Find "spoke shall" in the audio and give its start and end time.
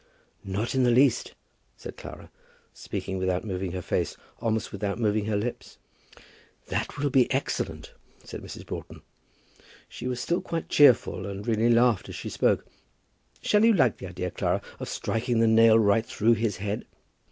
12.29-13.63